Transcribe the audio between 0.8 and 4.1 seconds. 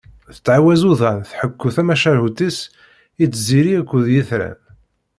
uḍan tḥekku tamacahut-is i tziri akked